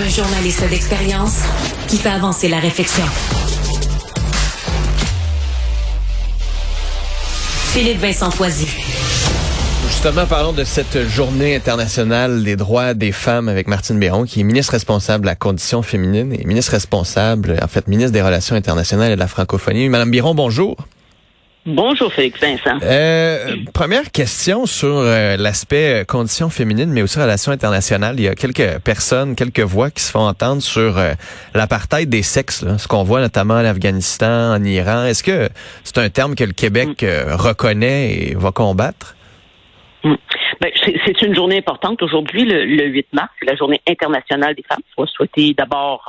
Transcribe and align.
Un 0.00 0.08
journaliste 0.08 0.66
d'expérience 0.70 1.42
qui 1.86 1.98
fait 1.98 2.08
avancer 2.08 2.48
la 2.48 2.58
réflexion. 2.58 3.04
Philippe 7.72 7.98
Vincent 7.98 8.30
Foisy. 8.30 8.66
Justement, 9.88 10.24
parlons 10.24 10.52
de 10.52 10.64
cette 10.64 11.06
journée 11.06 11.54
internationale 11.54 12.42
des 12.44 12.56
droits 12.56 12.94
des 12.94 13.12
femmes 13.12 13.50
avec 13.50 13.68
Martine 13.68 13.98
Béron, 13.98 14.24
qui 14.24 14.40
est 14.40 14.44
ministre 14.44 14.72
responsable 14.72 15.24
de 15.24 15.26
la 15.26 15.34
condition 15.34 15.82
féminine 15.82 16.32
et 16.32 16.46
ministre 16.46 16.72
responsable, 16.72 17.58
en 17.62 17.68
fait, 17.68 17.86
ministre 17.86 18.12
des 18.12 18.22
Relations 18.22 18.56
internationales 18.56 19.12
et 19.12 19.16
de 19.16 19.20
la 19.20 19.28
francophonie. 19.28 19.90
Madame 19.90 20.10
Biron, 20.10 20.34
bonjour. 20.34 20.78
Bonjour 21.66 22.10
Félix 22.10 22.40
Vincent. 22.40 22.78
Euh, 22.82 23.56
première 23.74 24.10
question 24.10 24.64
sur 24.64 24.96
euh, 24.96 25.36
l'aspect 25.36 26.00
euh, 26.00 26.04
condition 26.04 26.48
féminine, 26.48 26.90
mais 26.90 27.02
aussi 27.02 27.18
relations 27.18 27.52
internationales. 27.52 28.14
Il 28.18 28.22
y 28.22 28.28
a 28.28 28.34
quelques 28.34 28.78
personnes, 28.78 29.36
quelques 29.36 29.60
voix 29.60 29.90
qui 29.90 30.02
se 30.02 30.10
font 30.10 30.26
entendre 30.26 30.62
sur 30.62 30.96
euh, 30.96 31.12
l'apartheid 31.54 32.08
des 32.08 32.22
sexes, 32.22 32.64
ce 32.78 32.88
qu'on 32.88 33.02
voit 33.02 33.20
notamment 33.20 33.54
en 33.54 33.64
Afghanistan, 33.64 34.54
en 34.54 34.64
Iran. 34.64 35.04
Est-ce 35.04 35.22
que 35.22 35.50
c'est 35.84 35.98
un 35.98 36.08
terme 36.08 36.34
que 36.34 36.44
le 36.44 36.52
Québec 36.52 37.02
mm. 37.02 37.34
reconnaît 37.34 38.10
et 38.10 38.34
va 38.34 38.52
combattre? 38.52 39.14
Mm. 40.02 40.14
Ben, 40.60 40.70
c'est 40.76 41.22
une 41.22 41.34
journée 41.34 41.58
importante 41.58 42.02
aujourd'hui, 42.02 42.44
le, 42.44 42.86
8 42.86 43.06
mars, 43.12 43.30
la 43.42 43.56
journée 43.56 43.80
internationale 43.88 44.54
des 44.54 44.62
femmes. 44.62 44.82
Il 44.90 44.94
faut 44.94 45.06
souhaiter 45.06 45.54
d'abord 45.54 46.06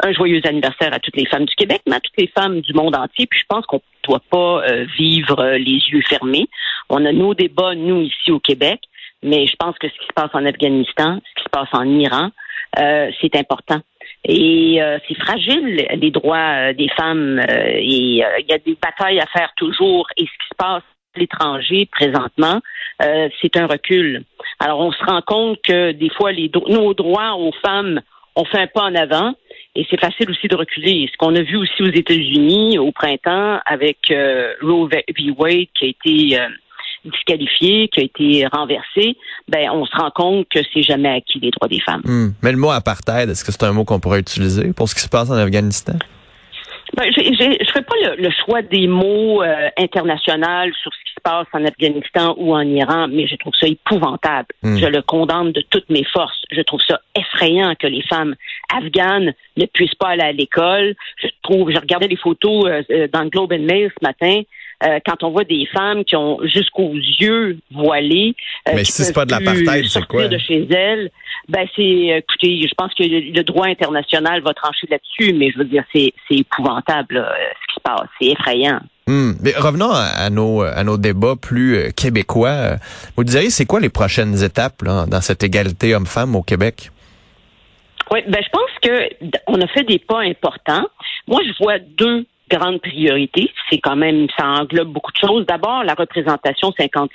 un 0.00 0.12
joyeux 0.12 0.40
anniversaire 0.44 0.92
à 0.92 0.98
toutes 1.00 1.16
les 1.16 1.26
femmes 1.26 1.44
du 1.44 1.54
Québec, 1.54 1.82
mais 1.86 1.96
à 1.96 2.00
toutes 2.00 2.16
les 2.16 2.28
femmes 2.28 2.60
du 2.60 2.72
monde 2.72 2.94
entier. 2.94 3.26
Puis 3.26 3.40
je 3.40 3.46
pense 3.48 3.66
qu'on 3.66 3.76
ne 3.76 4.06
doit 4.06 4.22
pas 4.30 4.62
euh, 4.62 4.86
vivre 4.96 5.40
euh, 5.40 5.58
les 5.58 5.80
yeux 5.90 6.02
fermés. 6.08 6.48
On 6.88 7.04
a 7.04 7.12
nos 7.12 7.34
débats, 7.34 7.74
nous, 7.74 8.02
ici 8.02 8.30
au 8.30 8.38
Québec, 8.38 8.80
mais 9.22 9.46
je 9.46 9.56
pense 9.58 9.76
que 9.78 9.88
ce 9.88 9.94
qui 9.94 10.06
se 10.06 10.12
passe 10.14 10.30
en 10.34 10.44
Afghanistan, 10.46 11.18
ce 11.24 11.40
qui 11.40 11.44
se 11.44 11.50
passe 11.50 11.68
en 11.72 11.84
Iran, 11.98 12.30
euh, 12.78 13.10
c'est 13.20 13.34
important. 13.36 13.80
Et 14.24 14.80
c'est 15.06 15.18
fragile, 15.18 15.86
les 15.94 16.10
droits 16.10 16.72
des 16.72 16.88
femmes. 16.88 17.40
et 17.48 17.84
il 17.84 18.46
y 18.48 18.52
a 18.52 18.58
des 18.58 18.76
batailles 18.80 19.20
à 19.20 19.26
faire 19.26 19.50
toujours. 19.56 20.06
Et 20.16 20.24
ce 20.24 20.26
qui 20.26 20.48
se 20.50 20.56
passe 20.56 20.82
à 21.14 21.18
l'étranger 21.18 21.88
présentement, 21.90 22.60
c'est 23.00 23.56
un 23.56 23.66
recul. 23.66 24.24
Alors, 24.58 24.80
on 24.80 24.92
se 24.92 25.04
rend 25.04 25.22
compte 25.22 25.58
que 25.62 25.92
des 25.92 26.10
fois, 26.10 26.32
les 26.32 26.50
nos 26.68 26.94
droits 26.94 27.36
aux 27.36 27.52
femmes, 27.64 28.00
on 28.34 28.44
fait 28.44 28.58
un 28.58 28.66
pas 28.66 28.82
en 28.82 28.94
avant, 28.94 29.34
et 29.74 29.86
c'est 29.90 30.00
facile 30.00 30.30
aussi 30.30 30.48
de 30.48 30.56
reculer. 30.56 31.08
Ce 31.12 31.16
qu'on 31.16 31.34
a 31.36 31.42
vu 31.42 31.56
aussi 31.56 31.82
aux 31.82 31.92
États-Unis 31.92 32.78
au 32.78 32.90
printemps 32.92 33.60
avec 33.64 33.98
euh, 34.10 34.54
Roe 34.62 34.88
v. 34.88 35.04
Wade 35.36 35.68
qui 35.78 35.84
a 35.84 35.88
été 35.88 36.40
euh, 36.40 36.48
disqualifié, 37.04 37.88
qui 37.88 38.00
a 38.00 38.04
été 38.04 38.46
renversé, 38.52 39.16
ben 39.48 39.70
on 39.72 39.84
se 39.84 39.96
rend 39.96 40.10
compte 40.10 40.48
que 40.48 40.60
c'est 40.72 40.82
jamais 40.82 41.08
acquis 41.08 41.38
les 41.40 41.50
droits 41.50 41.68
des 41.68 41.80
femmes. 41.80 42.02
Hmm. 42.04 42.30
Mais 42.42 42.52
le 42.52 42.58
mot 42.58 42.70
apartheid, 42.70 43.30
est-ce 43.30 43.44
que 43.44 43.52
c'est 43.52 43.64
un 43.64 43.72
mot 43.72 43.84
qu'on 43.84 44.00
pourrait 44.00 44.20
utiliser 44.20 44.72
pour 44.72 44.88
ce 44.88 44.94
qui 44.94 45.00
se 45.00 45.08
passe 45.08 45.30
en 45.30 45.36
Afghanistan? 45.36 45.94
Ben, 46.96 47.12
je 47.12 47.20
ne 47.20 47.64
ferai 47.66 47.82
pas 47.82 47.94
le, 48.16 48.30
choix 48.30 48.62
des 48.62 48.86
mots 48.86 49.42
euh, 49.42 49.68
internationaux 49.76 50.72
sur 50.80 50.92
ce 50.92 50.98
qui 51.04 51.14
se 51.14 51.20
passe 51.22 51.46
en 51.52 51.64
Afghanistan 51.64 52.34
ou 52.38 52.54
en 52.54 52.62
Iran, 52.62 53.08
mais 53.08 53.26
je 53.26 53.36
trouve 53.36 53.52
ça 53.60 53.66
épouvantable. 53.66 54.48
Hmm. 54.62 54.76
Je 54.76 54.86
le 54.86 55.02
condamne 55.02 55.52
de 55.52 55.62
toutes 55.68 55.88
mes 55.90 56.04
forces. 56.04 56.42
Je 56.50 56.62
trouve 56.62 56.80
ça 56.80 57.00
effrayant 57.14 57.74
que 57.74 57.86
les 57.86 58.02
femmes 58.02 58.34
afghanes 58.74 59.34
ne 59.56 59.66
puissent 59.66 59.94
pas 59.96 60.08
aller 60.08 60.22
à 60.22 60.32
l'école. 60.32 60.94
Je 61.22 61.28
trouve, 61.42 61.70
j'ai 61.70 61.78
regardé 61.78 62.08
les 62.08 62.16
photos 62.16 62.64
euh, 62.66 62.82
euh, 62.90 63.08
dans 63.12 63.22
le 63.22 63.28
Globe 63.28 63.52
and 63.52 63.64
Mail 63.64 63.90
ce 63.90 64.06
matin. 64.06 64.42
Euh, 64.84 65.00
quand 65.04 65.24
on 65.24 65.30
voit 65.30 65.42
des 65.44 65.66
femmes 65.66 66.04
qui 66.04 66.14
ont 66.14 66.38
jusqu'aux 66.44 66.94
yeux 66.94 67.58
voilés, 67.72 68.36
euh, 68.68 68.72
mais 68.76 68.84
si 68.84 69.02
c'est 69.02 69.12
pas 69.12 69.24
de 69.24 69.32
l'apartheid, 69.32 69.86
c'est 69.88 70.06
quoi? 70.06 70.28
de 70.28 70.38
chez 70.38 70.68
elles, 70.70 71.10
ben 71.48 71.66
c'est, 71.74 72.22
écoutez, 72.22 72.62
je 72.62 72.74
pense 72.76 72.94
que 72.94 73.02
le, 73.02 73.42
droit 73.42 73.66
international 73.66 74.40
va 74.42 74.54
trancher 74.54 74.86
là-dessus, 74.88 75.32
mais 75.32 75.50
je 75.50 75.58
veux 75.58 75.64
dire, 75.64 75.82
c'est, 75.92 76.12
c'est 76.28 76.36
épouvantable 76.36 77.16
ce 77.16 77.72
qui 77.72 77.74
se 77.74 77.80
passe, 77.80 78.08
c'est 78.20 78.28
effrayant. 78.28 78.78
Hmm. 79.08 79.32
Mais 79.42 79.52
revenons 79.56 79.90
à, 79.90 80.30
nos 80.30 80.60
à 80.60 80.84
nos 80.84 80.98
débats 80.98 81.34
plus 81.34 81.76
euh, 81.76 81.90
québécois. 81.90 82.76
Vous 83.16 83.24
diriez, 83.24 83.50
c'est 83.50 83.64
quoi 83.64 83.80
les 83.80 83.88
prochaines 83.88 84.44
étapes 84.44 84.82
là, 84.82 85.06
dans 85.06 85.22
cette 85.22 85.42
égalité 85.42 85.94
homme-femme 85.94 86.36
au 86.36 86.42
Québec? 86.42 86.90
Oui, 88.12 88.20
ben 88.28 88.42
je 88.42 88.50
pense 88.50 88.70
que 88.82 89.26
on 89.46 89.60
a 89.60 89.66
fait 89.66 89.84
des 89.84 89.98
pas 89.98 90.20
importants. 90.20 90.86
Moi, 91.26 91.40
je 91.44 91.52
vois 91.62 91.78
deux 91.78 92.26
grande 92.48 92.80
priorité. 92.80 93.50
C'est 93.70 93.78
quand 93.78 93.96
même, 93.96 94.26
ça 94.36 94.46
englobe 94.46 94.88
beaucoup 94.88 95.12
de 95.12 95.18
choses. 95.18 95.46
D'abord, 95.46 95.84
la 95.84 95.94
représentation 95.94 96.70
50-50. 96.70 97.08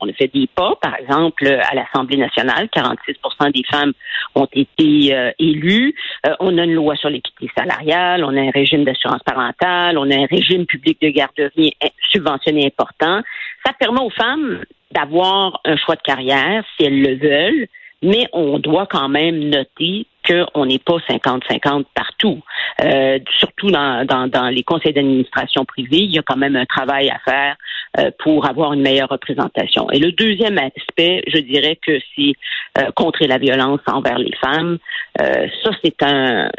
On 0.00 0.08
a 0.08 0.12
fait 0.12 0.30
des 0.32 0.46
pas, 0.46 0.74
par 0.80 0.96
exemple, 0.96 1.46
à 1.46 1.74
l'Assemblée 1.74 2.16
nationale, 2.16 2.68
46 2.70 3.14
des 3.52 3.62
femmes 3.70 3.92
ont 4.34 4.48
été 4.52 5.14
euh, 5.14 5.30
élues. 5.38 5.94
Euh, 6.26 6.34
on 6.40 6.58
a 6.58 6.64
une 6.64 6.74
loi 6.74 6.96
sur 6.96 7.10
l'équité 7.10 7.50
salariale, 7.56 8.24
on 8.24 8.36
a 8.36 8.40
un 8.40 8.50
régime 8.50 8.84
d'assurance 8.84 9.22
parentale, 9.24 9.98
on 9.98 10.10
a 10.10 10.14
un 10.14 10.26
régime 10.26 10.66
public 10.66 11.00
de 11.00 11.08
garderie 11.08 11.74
subventionné 12.10 12.66
important. 12.66 13.20
Ça 13.64 13.72
permet 13.78 14.00
aux 14.00 14.10
femmes 14.10 14.62
d'avoir 14.92 15.60
un 15.64 15.76
choix 15.76 15.96
de 15.96 16.02
carrière 16.02 16.64
si 16.76 16.86
elles 16.86 17.00
le 17.00 17.16
veulent, 17.16 17.66
mais 18.02 18.26
on 18.32 18.58
doit 18.58 18.86
quand 18.86 19.08
même 19.08 19.38
noter 19.48 20.06
qu'on 20.26 20.66
n'est 20.66 20.78
pas 20.78 20.96
50-50 21.08 21.84
partout. 21.94 22.40
Euh, 22.82 23.18
surtout 23.38 23.70
dans, 23.70 24.04
dans, 24.06 24.26
dans, 24.26 24.48
les 24.48 24.62
conseils 24.62 24.92
d'administration 24.92 25.64
privés, 25.64 25.98
il 25.98 26.14
y 26.14 26.18
a 26.18 26.22
quand 26.22 26.36
même 26.36 26.56
un 26.56 26.66
travail 26.66 27.10
à 27.10 27.18
faire 27.18 27.56
euh, 27.98 28.10
pour 28.18 28.48
avoir 28.48 28.72
une 28.72 28.82
meilleure 28.82 29.08
représentation. 29.08 29.90
Et 29.90 29.98
le 29.98 30.12
deuxième 30.12 30.58
aspect, 30.58 31.22
je 31.28 31.38
dirais 31.38 31.78
que 31.86 31.98
c'est 32.16 32.34
euh, 32.78 32.90
contrer 32.96 33.26
la 33.26 33.38
violence 33.38 33.80
envers 33.86 34.18
les 34.18 34.34
femmes. 34.40 34.78
Euh, 35.20 35.46
ça, 35.62 35.70
c'est 35.84 36.02
un, 36.02 36.46
un, 36.46 36.50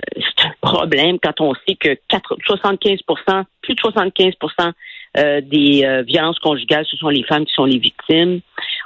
problème 0.62 1.18
quand 1.22 1.42
on 1.42 1.54
sait 1.68 1.76
que 1.76 1.98
4, 2.08 2.38
75% 2.48 3.44
plus 3.62 3.76
de 3.76 3.80
75 3.80 4.34
euh, 5.18 5.42
des 5.42 5.84
euh, 5.86 6.02
violences 6.04 6.40
conjugales, 6.40 6.86
ce 6.90 6.98
sont 6.98 7.10
les 7.10 7.24
femmes 7.24 7.46
qui 7.46 7.54
sont 7.54 7.66
les 7.66 7.80
victimes. 7.80 8.42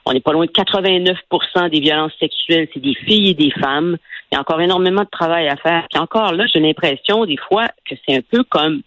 On 0.05 0.13
n'est 0.13 0.19
pas 0.19 0.31
loin 0.31 0.45
de 0.45 0.51
89% 0.51 1.69
des 1.69 1.79
violences 1.79 2.13
sexuelles, 2.19 2.67
c'est 2.73 2.79
des 2.79 2.95
filles 2.95 3.31
et 3.31 3.33
des 3.33 3.51
femmes. 3.51 3.97
Il 4.31 4.35
y 4.35 4.37
a 4.37 4.41
encore 4.41 4.61
énormément 4.61 5.03
de 5.03 5.09
travail 5.09 5.47
à 5.47 5.55
faire. 5.55 5.87
Puis 5.89 5.99
encore 5.99 6.33
là, 6.33 6.45
j'ai 6.51 6.59
l'impression 6.59 7.25
des 7.25 7.37
fois 7.37 7.67
que 7.89 7.95
c'est 8.07 8.15
un 8.15 8.21
peu 8.21 8.43
comme 8.43 8.81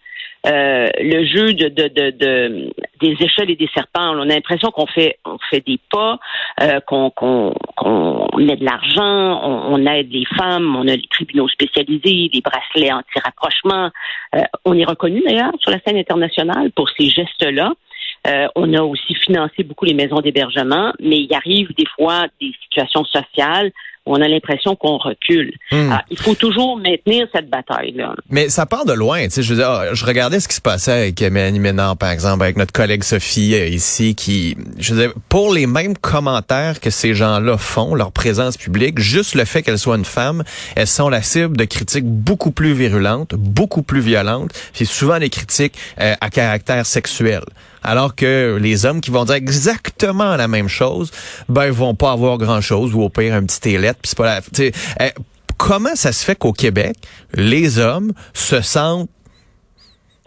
euh, 0.45 0.89
le 0.99 1.25
jeu 1.25 1.55
de, 1.55 1.69
de, 1.69 1.89
de, 2.11 2.73
des 3.01 3.17
échelles 3.25 3.51
et 3.51 3.57
des 3.57 3.69
serpents. 3.73 4.13
On 4.17 4.23
a 4.23 4.35
l'impression 4.35 4.71
qu'on 4.71 4.87
fait 4.87 5.17
des 5.67 5.79
pas, 5.91 6.19
euh, 6.61 6.81
qu'on 6.81 7.55
met 8.39 8.57
de 8.57 8.65
l'argent, 8.65 9.41
on, 9.45 9.87
aide 9.87 10.11
les 10.11 10.25
femmes, 10.37 10.75
on 10.75 10.89
a 10.89 10.97
les 10.97 11.09
tribunaux 11.11 11.49
spécialisés, 11.49 12.31
les 12.33 12.41
bracelets 12.41 12.93
anti-rapprochement. 12.93 13.91
Euh, 14.35 14.41
on 14.65 14.77
est 14.77 14.85
reconnu 14.85 15.23
d'ailleurs 15.25 15.53
sur 15.61 15.71
la 15.71 15.79
scène 15.87 15.97
internationale 15.97 16.73
pour 16.73 16.89
ces 16.91 17.09
gestes-là. 17.09 17.73
Euh, 18.27 18.47
on 18.55 18.73
a 18.75 18.83
aussi 18.83 19.15
financé 19.15 19.65
beaucoup 19.65 19.85
les 19.85 19.95
maisons 19.95 20.21
d'hébergement, 20.21 20.93
mais 21.01 21.19
il 21.21 21.35
arrive 21.35 21.75
des 21.77 21.87
fois 21.97 22.27
des 22.41 22.53
situations 22.65 23.05
sociales 23.05 23.73
on 24.07 24.21
a 24.21 24.29
l'impression 24.29 24.75
qu'on 24.75 24.99
recule. 24.99 25.53
Hmm. 25.71 25.95
il 26.11 26.19
faut 26.19 26.35
toujours 26.35 26.77
maintenir 26.77 27.27
cette 27.35 27.49
bataille-là. 27.49 28.15
Mais 28.31 28.49
ça 28.49 28.67
part 28.67 28.85
de 28.85 28.93
loin. 28.93 29.25
Tu 29.25 29.31
sais, 29.31 29.43
je, 29.43 29.55
veux 29.55 29.61
dire, 29.61 29.95
je 29.95 30.05
regardais 30.05 30.41
ce 30.41 30.49
qui 30.49 30.57
se 30.57 30.61
passait 30.61 30.93
avec 30.93 31.21
Mélanie 31.21 31.61
Ménard, 31.61 31.97
par 31.97 32.11
exemple, 32.11 32.43
avec 32.43 32.57
notre 32.57 32.73
collègue 32.73 33.05
Sophie 33.05 33.55
euh, 33.55 33.67
ici, 33.67 34.15
qui, 34.15 34.57
je 34.79 34.95
veux 34.95 35.03
dire, 35.03 35.15
pour 35.29 35.53
les 35.53 35.67
mêmes 35.67 35.97
commentaires 35.97 36.81
que 36.81 36.91
ces 36.91 37.15
gens-là 37.15 37.59
font, 37.59 37.95
leur 37.95 38.13
présence 38.13 38.57
publique, 38.57 38.99
juste 38.99 39.35
le 39.35 39.45
fait 39.45 39.63
qu'elle 39.63 39.79
soit 39.79 39.97
une 39.97 40.05
femme, 40.05 40.43
elles 40.75 40.87
sont 40.87 41.09
la 41.09 41.23
cible 41.23 41.57
de 41.57 41.65
critiques 41.65 42.07
beaucoup 42.07 42.51
plus 42.51 42.73
virulentes, 42.73 43.35
beaucoup 43.35 43.83
plus 43.83 44.01
violentes. 44.01 44.51
C'est 44.73 44.85
souvent 44.85 45.19
des 45.19 45.31
critiques 45.31 45.75
euh, 46.01 46.15
à 46.21 46.31
caractère 46.31 46.87
sexuel 46.87 47.43
alors 47.83 48.15
que 48.15 48.59
les 48.61 48.87
hommes 48.87 49.01
qui 49.01 49.11
vont 49.11 49.25
dire 49.25 49.37
exactement 49.37 50.37
la 50.37 50.49
même 50.49 50.69
chose, 50.69 51.11
ben 51.49 51.67
ils 51.67 51.73
vont 51.73 51.95
pas 51.95 52.13
avoir 52.13 52.39
grand 52.39 52.61
chose 52.61 52.95
ou 52.95 53.03
au 53.03 53.09
pire 53.09 53.35
un 53.35 53.45
petit 53.45 53.71
élette, 53.71 53.99
puis 54.01 54.09
c'est 54.09 54.19
pas 54.19 54.41
la, 54.41 54.41
eh, 55.01 55.13
comment 55.57 55.95
ça 55.95 56.13
se 56.13 56.25
fait 56.25 56.37
qu'au 56.37 56.53
Québec, 56.53 56.97
les 57.35 57.79
hommes 57.79 58.13
se 58.33 58.61
sentent 58.61 59.11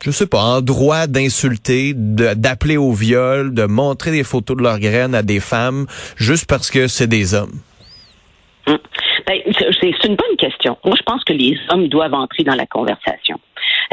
je 0.03 0.11
sais 0.11 0.27
pas, 0.27 0.41
en 0.41 0.61
droit 0.61 1.07
d'insulter, 1.07 1.93
d'appeler 1.95 2.77
au 2.77 2.91
viol, 2.91 3.53
de 3.53 3.65
montrer 3.65 4.11
des 4.11 4.23
photos 4.23 4.55
de 4.55 4.61
leurs 4.61 4.79
graines 4.79 5.15
à 5.15 5.23
des 5.23 5.39
femmes 5.39 5.87
juste 6.15 6.45
parce 6.45 6.69
que 6.69 6.87
c'est 6.87 7.07
des 7.07 7.33
hommes? 7.33 7.59
Hum. 8.67 8.77
Ben, 9.27 9.39
c'est 9.79 10.07
une 10.07 10.15
bonne 10.15 10.37
question. 10.37 10.77
Moi, 10.85 10.95
je 10.97 11.03
pense 11.03 11.23
que 11.23 11.33
les 11.33 11.57
hommes 11.69 11.87
doivent 11.87 12.13
entrer 12.13 12.43
dans 12.43 12.55
la 12.55 12.65
conversation. 12.65 13.39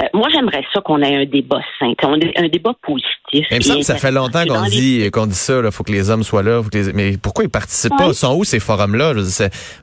Euh, 0.00 0.04
moi, 0.14 0.28
j'aimerais 0.32 0.64
ça 0.72 0.80
qu'on 0.80 1.00
ait 1.02 1.16
un 1.16 1.24
débat 1.24 1.60
sain, 1.78 1.92
un 2.02 2.48
débat 2.48 2.72
positif. 2.82 3.46
Mais 3.50 3.60
ça, 3.60 3.80
ça 3.82 3.96
fait 3.96 4.10
longtemps 4.10 4.44
qu'on 4.46 4.62
dit 4.68 5.10
qu'on 5.10 5.26
dit 5.26 5.34
ça. 5.34 5.60
Il 5.64 5.70
faut 5.70 5.84
que 5.84 5.92
les 5.92 6.10
hommes 6.10 6.22
soient 6.22 6.42
là. 6.42 6.60
Mais 6.94 7.16
pourquoi 7.16 7.44
ils 7.44 7.50
participent 7.50 7.96
pas? 7.96 8.08
Ils 8.08 8.14
sont 8.14 8.36
où 8.36 8.44
ces 8.44 8.60
forums-là? 8.60 9.14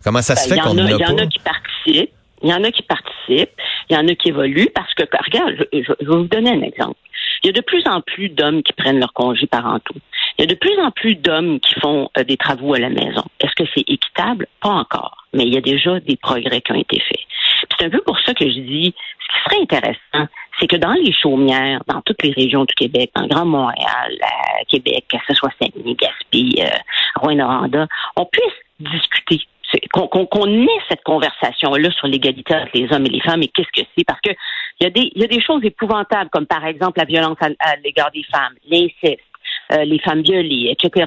Comment 0.04 0.22
ça 0.22 0.36
se 0.36 0.50
ben, 0.50 0.56
fait 0.56 0.62
qu'on 0.62 0.74
n'en 0.74 0.86
a, 0.86 0.90
pas 0.90 0.96
Il 0.96 1.01
y 1.01 1.06
en 1.06 1.18
a 1.18 1.28
qui 1.28 1.40
participent. 1.40 2.12
Il 2.42 2.50
y 2.50 2.54
en 2.54 2.63
a 2.63 2.72
qui 2.72 2.84
participent. 2.84 3.62
Il 3.90 3.95
y 3.95 3.98
en 3.98 4.07
a 4.07 4.16
qui 4.16 4.30
évoluent 4.30 4.69
parce 4.74 4.94
que 4.94 5.04
regarde, 5.04 5.68
je, 5.74 5.80
je 5.81 6.06
vais 6.06 6.16
vous 6.16 6.28
donner 6.28 6.52
un 6.52 6.62
exemple. 6.62 6.98
Il 7.44 7.48
y 7.48 7.50
a 7.50 7.54
de 7.54 7.62
plus 7.62 7.84
en 7.88 8.02
plus 8.02 8.30
d'hommes 8.30 8.63
qui 8.63 8.74
prennent 8.74 9.00
leur 9.00 9.13
congé 9.13 9.48
parentaux. 9.48 9.95
Il 10.38 10.44
y 10.44 10.44
a 10.44 10.48
de 10.48 10.56
plus 10.56 10.78
en 10.80 10.92
plus 10.92 11.16
d'hommes 11.16 11.60
qui 11.60 11.74
font 11.80 12.10
euh, 12.18 12.24
des 12.24 12.38
travaux 12.38 12.74
à 12.74 12.80
la 12.80 12.90
maison. 12.90 13.24
Est-ce 13.42 13.56
que 13.56 13.69
c'est 13.75 13.84
équitable? 13.88 14.48
Pas 14.62 14.69
encore. 14.69 15.19
Mais 15.34 15.44
il 15.44 15.54
y 15.54 15.58
a 15.58 15.62
déjà 15.62 16.00
des 16.00 16.18
progrès 16.18 16.62
qui 16.62 16.72
ont 16.72 16.80
été 16.80 17.00
faits. 17.00 17.26
C'est 17.78 17.86
un 17.86 17.90
peu 17.90 18.02
pour 18.02 18.20
ça 18.20 18.34
que 18.34 18.46
je 18.46 18.60
dis, 18.60 18.94
ce 19.20 19.34
qui 19.34 19.44
serait 19.44 19.62
intéressant, 19.62 20.31
c'est 20.60 20.68
que 20.68 20.76
dans 20.76 20.94
les 20.94 21.14
chaumières, 21.14 21.81
dans 21.88 22.02
toutes 22.02 22.22
les 22.24 22.31
régions 22.31 22.66
du 22.66 22.74
Québec, 22.74 23.12
dans 23.16 23.22
le 23.24 23.28
Grand 23.28 23.46
Montréal, 23.46 24.18
à 24.22 24.66
Québec, 24.66 25.06
que 25.10 25.18
ce 25.28 25.34
soit 25.34 25.52
Saguenay, 25.62 25.96
Gaspé, 25.96 26.64
euh, 26.64 26.78
Rouen-Noranda, 27.16 27.88
on 28.16 28.26
puisse 28.26 28.54
discuter 28.80 29.42
qu'on 29.92 30.64
ait 30.64 30.81
cette 30.90 31.04
conversation-là 31.04 31.92
sur 31.92 32.08
l'égalité 32.08 32.56
entre 32.56 32.72
les 32.74 32.92
hommes 32.92 33.06
et 33.06 33.10
les 33.10 33.22
femmes 33.22 33.44
et 33.44 33.48
qu'est-ce 33.50 33.81
que 33.81 33.88
c'est. 33.96 34.04
Parce 34.04 34.20
que 34.22 34.31
il 34.80 34.86
y, 34.86 34.88
a 34.88 34.90
des, 34.90 35.12
y 35.16 35.24
a 35.24 35.28
des 35.28 35.42
choses 35.42 35.64
épouvantables, 35.64 36.30
comme 36.30 36.48
par 36.48 36.66
exemple 36.66 37.00
la 37.00 37.06
violence 37.06 37.38
à, 37.42 37.76
l'égard 37.84 38.12
des 38.12 38.24
femmes, 38.31 38.54
l'inceste, 38.68 39.20
euh, 39.74 39.84
les 39.84 40.00
femmes 40.00 40.22
violées, 40.22 40.72
etc. 40.72 41.06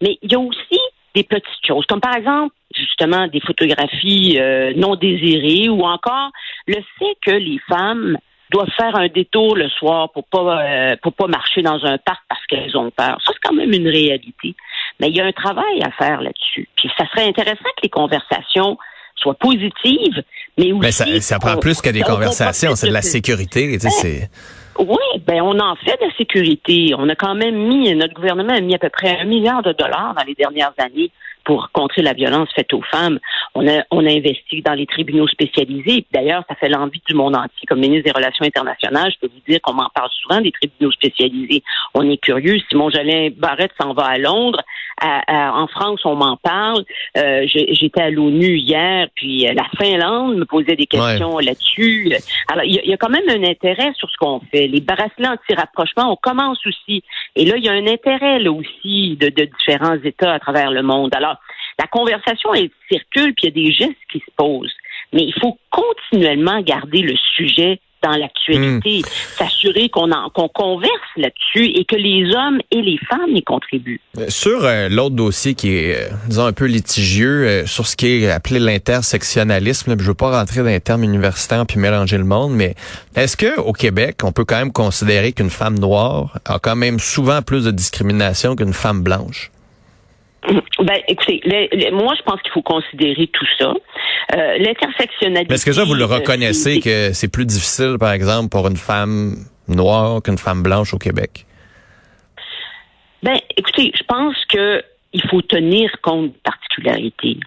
Mais 0.00 0.18
il 0.22 0.30
y 0.30 0.34
a 0.34 0.38
aussi 0.38 0.78
des 1.14 1.24
petites 1.24 1.66
choses, 1.66 1.86
comme 1.86 2.00
par 2.00 2.16
exemple, 2.16 2.54
justement, 2.84 3.26
des 3.28 3.40
photographies 3.40 4.38
euh, 4.38 4.72
non 4.76 4.94
désirées 4.96 5.68
ou 5.68 5.82
encore 5.82 6.30
le 6.66 6.76
fait 6.98 7.16
que 7.24 7.32
les 7.32 7.58
femmes 7.68 8.16
doivent 8.50 8.70
faire 8.76 8.94
un 8.96 9.08
détour 9.08 9.56
le 9.56 9.68
soir 9.68 10.10
pour 10.12 10.24
pas 10.28 10.62
euh, 10.62 10.96
pour 11.02 11.12
pas 11.14 11.26
marcher 11.26 11.62
dans 11.62 11.84
un 11.84 11.98
parc 11.98 12.22
parce 12.28 12.44
qu'elles 12.46 12.76
ont 12.76 12.90
peur. 12.90 13.18
Ça, 13.24 13.32
c'est 13.32 13.40
quand 13.42 13.54
même 13.54 13.72
une 13.72 13.88
réalité. 13.88 14.54
Mais 15.00 15.08
il 15.08 15.16
y 15.16 15.20
a 15.20 15.26
un 15.26 15.32
travail 15.32 15.82
à 15.82 15.90
faire 15.90 16.20
là-dessus. 16.20 16.68
Puis 16.76 16.90
ça 16.96 17.06
serait 17.08 17.26
intéressant 17.26 17.64
que 17.76 17.82
les 17.82 17.88
conversations 17.88 18.78
soient 19.16 19.34
positives, 19.34 20.22
mais 20.58 20.72
aussi... 20.72 20.80
Mais 20.80 20.92
ça, 20.92 21.20
ça 21.20 21.38
prend 21.38 21.56
plus 21.56 21.80
que 21.80 21.90
des 21.90 22.02
conversations, 22.02 22.74
c'est 22.74 22.88
de 22.88 22.92
la 22.92 23.02
sécurité. 23.02 23.78
Tu 23.78 23.88
sais, 23.88 24.30
oui, 24.78 25.20
ben 25.26 25.40
on 25.42 25.58
en 25.60 25.76
fait 25.76 26.00
de 26.00 26.06
la 26.06 26.16
sécurité. 26.16 26.94
On 26.98 27.08
a 27.08 27.14
quand 27.14 27.34
même 27.34 27.56
mis, 27.56 27.94
notre 27.94 28.14
gouvernement 28.14 28.54
a 28.54 28.60
mis 28.60 28.74
à 28.74 28.78
peu 28.78 28.88
près 28.88 29.20
un 29.20 29.24
milliard 29.24 29.62
de 29.62 29.72
dollars 29.72 30.14
dans 30.14 30.24
les 30.24 30.34
dernières 30.34 30.72
années 30.78 31.10
pour 31.44 31.70
contrer 31.72 32.02
la 32.02 32.14
violence 32.14 32.48
faite 32.54 32.72
aux 32.72 32.82
femmes. 32.82 33.18
On 33.54 33.68
a, 33.68 33.84
on 33.90 34.04
a 34.06 34.10
investi 34.10 34.62
dans 34.62 34.72
les 34.72 34.86
tribunaux 34.86 35.28
spécialisés. 35.28 36.06
D'ailleurs, 36.12 36.42
ça 36.48 36.54
fait 36.54 36.68
l'envie 36.68 37.02
du 37.06 37.14
monde 37.14 37.36
entier. 37.36 37.66
Comme 37.68 37.80
ministre 37.80 38.04
des 38.04 38.16
Relations 38.16 38.44
internationales, 38.44 39.12
je 39.12 39.26
peux 39.26 39.32
vous 39.32 39.42
dire 39.46 39.60
qu'on 39.62 39.74
m'en 39.74 39.90
parle 39.94 40.10
souvent 40.22 40.40
des 40.40 40.52
tribunaux 40.52 40.90
spécialisés. 40.92 41.62
On 41.94 42.08
est 42.08 42.16
curieux. 42.16 42.56
Simon 42.70 42.90
Jolin 42.90 43.28
Barrette 43.36 43.72
s'en 43.80 43.92
va 43.92 44.06
à 44.06 44.18
Londres 44.18 44.60
en 45.28 45.66
France, 45.66 46.00
on 46.04 46.16
m'en 46.16 46.36
parle. 46.36 46.84
Euh, 47.16 47.46
j'étais 47.46 48.00
à 48.00 48.10
l'ONU 48.10 48.56
hier, 48.56 49.08
puis 49.14 49.46
euh, 49.46 49.52
la 49.54 49.64
Finlande 49.78 50.36
me 50.36 50.44
posait 50.44 50.76
des 50.76 50.86
questions 50.86 51.38
là-dessus. 51.38 52.12
Alors, 52.50 52.64
il 52.64 52.74
y, 52.74 52.92
a 52.92 52.96
quand 52.96 53.10
même 53.10 53.28
un 53.28 53.48
intérêt 53.48 53.92
sur 53.96 54.10
ce 54.10 54.16
qu'on 54.18 54.40
fait. 54.50 54.66
Les 54.66 54.80
bracelets 54.80 55.28
anti-rapprochement, 55.28 56.12
on 56.12 56.16
commence 56.16 56.64
aussi. 56.66 57.02
Et 57.36 57.44
là, 57.44 57.56
il 57.56 57.64
y 57.64 57.68
a 57.68 57.72
un 57.72 57.86
intérêt 57.86 58.38
là 58.38 58.52
aussi 58.52 59.16
de, 59.20 59.28
de 59.28 59.48
différents 59.58 59.98
États 60.02 60.32
à 60.32 60.38
travers 60.38 60.70
le 60.70 60.82
monde. 60.82 61.14
Alors, 61.14 61.36
la 61.78 61.86
conversation, 61.86 62.54
elle 62.54 62.70
circule, 62.90 63.34
puis 63.34 63.44
il 63.44 63.44
y 63.44 63.48
a 63.48 63.64
des 63.64 63.72
gestes 63.72 64.06
qui 64.10 64.20
se 64.20 64.30
posent. 64.36 64.74
Mais 65.12 65.22
il 65.22 65.34
faut 65.40 65.58
continuellement 65.70 66.60
garder 66.60 67.02
le 67.02 67.16
sujet 67.16 67.80
dans 68.04 68.16
l'actualité, 68.16 69.00
hmm. 69.00 69.38
s'assurer 69.38 69.88
qu'on 69.88 70.10
qu'on 70.34 70.48
converse 70.48 70.92
là-dessus 71.16 71.64
et 71.74 71.84
que 71.84 71.96
les 71.96 72.34
hommes 72.34 72.60
et 72.70 72.82
les 72.82 72.98
femmes 73.08 73.34
y 73.34 73.42
contribuent. 73.42 74.00
Euh, 74.18 74.26
sur 74.28 74.64
euh, 74.64 74.88
l'autre 74.88 75.16
dossier 75.16 75.54
qui 75.54 75.74
est, 75.74 75.96
euh, 75.96 76.14
disons, 76.28 76.44
un 76.44 76.52
peu 76.52 76.66
litigieux, 76.66 77.64
sur 77.66 77.86
ce 77.86 77.96
qui 77.96 78.06
est 78.06 78.30
appelé 78.30 78.60
l'intersectionnalisme, 78.60 79.96
je 79.98 80.04
veux 80.04 80.14
pas 80.14 80.38
rentrer 80.38 80.60
dans 80.60 80.66
les 80.66 80.80
termes 80.80 81.04
universitaires 81.04 81.64
puis 81.66 81.78
mélanger 81.78 82.18
le 82.18 82.24
monde, 82.24 82.52
mais 82.52 82.74
est-ce 83.16 83.36
que 83.36 83.58
au 83.60 83.72
Québec, 83.72 84.18
on 84.22 84.32
peut 84.32 84.44
quand 84.44 84.58
même 84.58 84.72
considérer 84.72 85.32
qu'une 85.32 85.50
femme 85.50 85.78
noire 85.78 86.38
a 86.44 86.58
quand 86.58 86.76
même 86.76 86.98
souvent 86.98 87.40
plus 87.42 87.64
de 87.64 87.70
discrimination 87.70 88.56
qu'une 88.56 88.74
femme 88.74 89.02
blanche? 89.02 89.50
Ben, 90.80 91.00
écoutez, 91.08 91.40
moi, 91.92 92.14
je 92.16 92.22
pense 92.22 92.40
qu'il 92.42 92.52
faut 92.52 92.62
considérer 92.62 93.26
tout 93.28 93.46
ça. 93.58 93.72
Euh, 94.34 94.58
L'intersectionnalité. 94.58 95.54
Est-ce 95.54 95.64
que 95.64 95.72
ça, 95.72 95.84
vous 95.84 95.94
le 95.94 96.04
reconnaissez 96.04 96.80
que 96.80 97.12
c'est 97.12 97.30
plus 97.30 97.46
difficile, 97.46 97.96
par 97.98 98.12
exemple, 98.12 98.50
pour 98.50 98.66
une 98.66 98.76
femme 98.76 99.36
noire 99.68 100.22
qu'une 100.22 100.38
femme 100.38 100.62
blanche 100.62 100.92
au 100.92 100.98
Québec? 100.98 101.46
Ben, 103.22 103.38
écoutez, 103.56 103.92
je 103.96 104.02
pense 104.04 104.36
que 104.50 104.82
il 105.14 105.22
faut 105.30 105.40
tenir 105.42 105.90
compte 106.02 106.32
de 106.32 106.38
particularités 106.42 107.38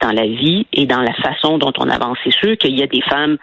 dans 0.00 0.12
la 0.12 0.26
vie 0.26 0.66
et 0.72 0.86
dans 0.86 1.02
la 1.02 1.12
façon 1.14 1.58
dont 1.58 1.72
on 1.78 1.90
avance. 1.90 2.16
C'est 2.24 2.32
sûr 2.32 2.56
qu'il 2.56 2.78
y 2.78 2.82
a 2.82 2.86
des 2.86 3.02
femmes 3.02 3.36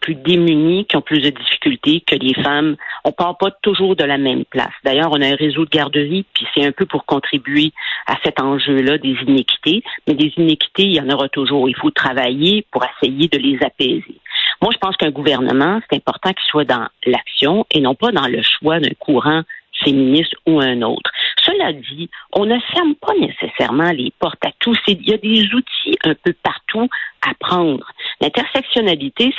plus 0.00 0.14
démunis, 0.14 0.86
qui 0.86 0.96
ont 0.96 1.02
plus 1.02 1.20
de 1.20 1.30
difficultés 1.30 2.02
que 2.06 2.14
les 2.16 2.34
femmes. 2.34 2.76
On 3.04 3.12
part 3.12 3.36
pas 3.38 3.50
toujours 3.62 3.96
de 3.96 4.04
la 4.04 4.18
même 4.18 4.44
place. 4.44 4.72
D'ailleurs, 4.84 5.10
on 5.12 5.20
a 5.20 5.26
un 5.26 5.34
réseau 5.34 5.64
de 5.64 5.70
garderies, 5.70 6.24
puis 6.34 6.46
c'est 6.54 6.64
un 6.64 6.72
peu 6.72 6.86
pour 6.86 7.04
contribuer 7.04 7.72
à 8.06 8.16
cet 8.24 8.40
enjeu-là 8.40 8.98
des 8.98 9.16
inéquités. 9.26 9.82
Mais 10.06 10.14
des 10.14 10.32
inéquités, 10.36 10.84
il 10.84 10.94
y 10.94 11.00
en 11.00 11.10
aura 11.10 11.28
toujours. 11.28 11.68
Il 11.68 11.76
faut 11.76 11.90
travailler 11.90 12.66
pour 12.70 12.84
essayer 12.84 13.28
de 13.28 13.38
les 13.38 13.58
apaiser. 13.64 14.20
Moi, 14.60 14.72
je 14.72 14.78
pense 14.78 14.96
qu'un 14.96 15.10
gouvernement, 15.10 15.80
c'est 15.88 15.96
important 15.96 16.30
qu'il 16.30 16.48
soit 16.50 16.64
dans 16.64 16.88
l'action 17.06 17.66
et 17.70 17.80
non 17.80 17.94
pas 17.94 18.10
dans 18.10 18.26
le 18.26 18.42
choix 18.42 18.80
d'un 18.80 18.94
courant 18.98 19.42
féministe 19.84 20.34
ou 20.46 20.60
un 20.60 20.82
autre. 20.82 21.10
Cela 21.48 21.72
dit, 21.72 22.10
on 22.32 22.44
ne 22.44 22.58
ferme 22.60 22.94
pas 22.96 23.14
nécessairement 23.18 23.90
les 23.90 24.12
portes 24.18 24.44
à 24.44 24.50
tous. 24.58 24.78
Il 24.86 25.08
y 25.08 25.14
a 25.14 25.16
des 25.16 25.44
outils 25.54 25.96
un 26.04 26.14
peu 26.14 26.34
partout 26.42 26.88
à 27.26 27.32
prendre. 27.40 27.90
L'intersectionnalité, 28.20 29.34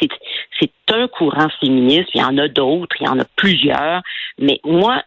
c'est 0.59 0.71
un 0.91 1.07
courant 1.07 1.49
féministe. 1.59 2.09
Il 2.15 2.21
y 2.21 2.23
en 2.23 2.37
a 2.39 2.47
d'autres, 2.47 2.95
il 2.99 3.05
y 3.05 3.09
en 3.09 3.19
a 3.19 3.25
plusieurs. 3.35 4.01
Mais 4.39 4.59
moi, 4.63 5.03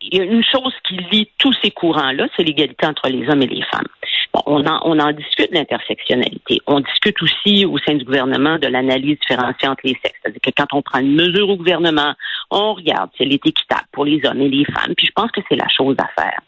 il 0.00 0.18
y 0.18 0.20
a 0.20 0.24
une 0.24 0.44
chose 0.44 0.74
qui 0.86 0.96
lie 1.10 1.28
tous 1.38 1.54
ces 1.62 1.70
courants-là, 1.70 2.28
c'est 2.36 2.44
l'égalité 2.44 2.86
entre 2.86 3.08
les 3.08 3.28
hommes 3.28 3.42
et 3.42 3.48
les 3.48 3.62
femmes. 3.62 3.88
Bon, 4.36 4.42
on 4.46 4.66
en, 4.66 4.80
on 4.84 4.98
en 4.98 5.12
discute 5.12 5.50
de 5.50 5.56
l'intersectionnalité. 5.56 6.60
On 6.66 6.80
discute 6.80 7.22
aussi 7.22 7.64
au 7.64 7.78
sein 7.78 7.94
du 7.94 8.04
gouvernement 8.04 8.58
de 8.58 8.66
l'analyse 8.66 9.18
différenciée 9.20 9.68
entre 9.68 9.82
les 9.84 9.96
sexes. 10.02 10.18
C'est-à-dire 10.22 10.40
que 10.42 10.50
quand 10.56 10.76
on 10.76 10.82
prend 10.82 10.98
une 10.98 11.14
mesure 11.14 11.48
au 11.48 11.56
gouvernement, 11.56 12.12
on 12.50 12.74
regarde 12.74 13.10
si 13.16 13.22
elle 13.22 13.32
est 13.32 13.46
équitable 13.46 13.86
pour 13.92 14.04
les 14.04 14.20
hommes 14.24 14.40
et 14.40 14.48
les 14.48 14.64
femmes. 14.66 14.94
Puis 14.96 15.06
je 15.06 15.12
pense 15.12 15.30
que 15.30 15.40
c'est 15.48 15.56
la 15.56 15.68
chose 15.68 15.96
à 15.98 16.20
faire. 16.20 16.38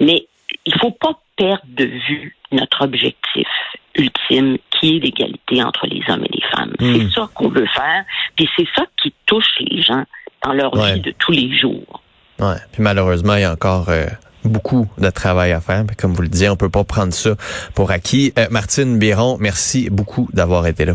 Mais 0.00 0.26
il 0.64 0.74
faut 0.78 0.90
pas 0.92 1.20
perdre 1.36 1.64
de 1.66 1.84
vue 1.84 2.36
notre 2.52 2.84
objectif 2.84 3.48
ultime 3.96 4.56
qui 4.70 4.96
est 4.96 5.00
l'égalité 5.00 5.62
entre 5.62 5.86
les 5.86 6.02
hommes 6.08 6.24
et 6.24 6.36
les 6.36 6.44
femmes. 6.56 6.72
Hmm. 6.78 6.94
C'est 6.94 7.10
ça 7.14 7.28
qu'on 7.34 7.48
veut 7.48 7.66
faire, 7.66 8.04
puis 8.36 8.48
c'est 8.56 8.66
ça 8.74 8.84
qui 9.02 9.12
touche 9.26 9.58
les 9.60 9.82
gens 9.82 10.04
dans 10.44 10.52
leur 10.52 10.74
vie 10.76 11.00
de 11.00 11.12
tous 11.18 11.32
les 11.32 11.56
jours. 11.56 12.02
Ouais. 12.38 12.56
Puis 12.72 12.82
malheureusement, 12.82 13.34
il 13.34 13.42
y 13.42 13.44
a 13.44 13.52
encore 13.52 13.88
euh, 13.88 14.06
beaucoup 14.44 14.88
de 14.98 15.10
travail 15.10 15.52
à 15.52 15.60
faire. 15.60 15.84
comme 15.96 16.12
vous 16.12 16.22
le 16.22 16.28
disiez, 16.28 16.48
on 16.48 16.56
peut 16.56 16.68
pas 16.68 16.84
prendre 16.84 17.12
ça 17.12 17.30
pour 17.74 17.90
acquis. 17.90 18.32
Euh, 18.38 18.46
Martine 18.50 18.98
Biron, 18.98 19.36
merci 19.40 19.88
beaucoup 19.90 20.28
d'avoir 20.32 20.66
été 20.66 20.84
là. 20.84 20.94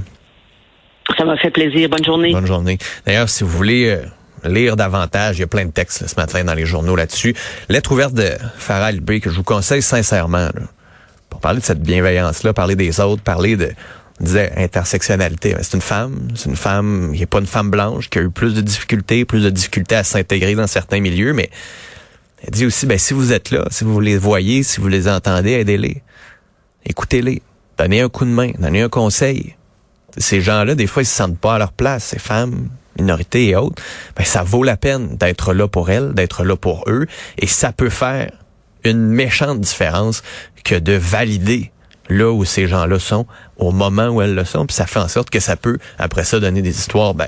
Ça 1.18 1.26
m'a 1.26 1.38
fait 1.38 1.50
plaisir. 1.52 1.90
Bonne 1.90 2.06
journée. 2.06 2.32
Bonne 2.32 2.46
journée. 2.46 2.78
D'ailleurs, 3.06 3.30
si 3.30 3.44
vous 3.44 3.50
voulez 3.50 3.90
euh, 3.90 4.50
lire 4.50 4.76
davantage, 4.76 5.38
il 5.38 5.42
y 5.42 5.44
a 5.44 5.48
plein 5.48 5.66
de 5.66 5.72
textes 5.72 6.08
ce 6.08 6.16
matin 6.16 6.44
dans 6.44 6.54
les 6.54 6.66
journaux 6.66 6.96
là-dessus. 6.96 7.36
Lettre 7.68 7.92
ouverte 7.92 8.14
de 8.14 8.30
Farah 8.58 8.88
Albé 8.88 9.20
que 9.20 9.30
je 9.30 9.36
vous 9.36 9.44
conseille 9.44 9.82
sincèrement. 9.82 10.50
pour 11.30 11.40
parler 11.40 11.60
de 11.60 11.66
cette 11.66 11.82
bienveillance-là, 11.82 12.54
parler 12.54 12.76
des 12.76 13.00
autres, 13.00 13.24
parler 13.24 13.56
de 13.56 13.72
on 14.20 14.26
disait 14.26 14.52
intersectionnalité. 14.58 15.56
C'est 15.62 15.76
une 15.76 15.82
femme, 15.82 16.28
c'est 16.36 16.50
une 16.50 16.56
femme 16.56 17.12
qui 17.14 17.22
n'est 17.22 17.26
pas 17.26 17.40
une 17.40 17.48
femme 17.48 17.70
blanche, 17.70 18.10
qui 18.10 18.20
a 18.20 18.22
eu 18.22 18.30
plus 18.30 18.54
de 18.54 18.62
difficultés, 18.62 19.24
plus 19.26 19.44
de 19.44 19.50
difficultés 19.50 19.96
à 19.96 20.04
s'intégrer 20.04 20.56
dans 20.56 20.68
certains 20.68 21.00
milieux, 21.00 21.34
mais 21.34 21.50
elle 22.44 22.52
dit 22.52 22.66
aussi, 22.66 22.86
ben, 22.86 22.98
si 22.98 23.14
vous 23.14 23.34
êtes 23.34 23.52
là, 23.52 23.66
si 23.70 23.84
vous 23.84 24.00
les 24.00 24.18
voyez, 24.18 24.64
si 24.64 24.80
vous 24.80 24.88
les 24.88 25.08
entendez, 25.08 25.52
aidez-les. 25.52 26.02
Écoutez-les. 26.86 27.42
Donnez 27.78 28.02
un 28.02 28.10
coup 28.10 28.26
de 28.26 28.30
main, 28.30 28.52
donnez 28.60 28.82
un 28.82 28.90
conseil. 28.90 29.56
Ces 30.18 30.42
gens-là, 30.42 30.76
des 30.76 30.88
fois, 30.88 31.04
ils 31.04 31.06
se 31.06 31.16
sentent 31.16 31.38
pas 31.38 31.56
à 31.56 31.60
leur 31.60 31.72
place, 31.72 32.04
ces 32.06 32.20
femmes, 32.20 32.70
minorités 32.98 33.48
et 33.48 33.56
autres. 33.56 33.82
Ben, 34.16 34.26
ça 34.26 34.44
vaut 34.44 34.64
la 34.64 34.78
peine 34.78 35.16
d'être 35.18 35.54
là 35.54 35.68
pour 35.68 35.90
elles, 35.90 36.14
d'être 36.14 36.44
là 36.44 36.56
pour 36.56 36.84
eux, 36.88 37.08
et 37.38 37.48
ça 37.48 37.72
peut 37.72 37.90
faire 37.90 38.32
une 38.84 39.08
méchante 39.08 39.60
différence 39.60 40.24
que 40.64 40.76
de 40.76 40.94
valider 40.94 41.72
là 42.10 42.32
où 42.32 42.44
ces 42.44 42.68
gens-là 42.68 43.00
sont, 43.00 43.28
au 43.58 43.72
moment 43.72 44.08
où 44.08 44.22
elles 44.22 44.36
le 44.36 44.46
sont, 44.46 44.66
puis 44.66 44.76
ça 44.76 44.88
fait 44.88 45.00
en 45.00 45.08
sorte 45.08 45.30
que 45.30 45.40
ça 45.40 45.56
peut, 45.56 45.78
après 45.98 46.24
ça, 46.24 46.40
donner 46.40 46.62
des 46.62 46.78
histoires, 46.78 47.14
ben, 47.14 47.28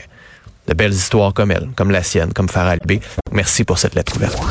de 0.68 0.74
belles 0.74 0.94
histoires 0.94 1.34
comme 1.34 1.52
elle, 1.52 1.70
comme 1.76 1.92
la 1.92 2.04
sienne, 2.04 2.34
comme 2.34 2.50
Farah 2.50 2.72
Albé. 2.72 3.00
Merci 3.32 3.64
pour 3.64 3.78
cette 3.78 3.96
lettre 3.96 4.16
ouverte. 4.16 4.42